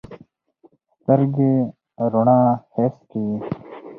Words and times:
سترګې 0.99 1.51
رڼا 2.13 2.39
حس 2.73 2.95
کوي. 3.09 3.37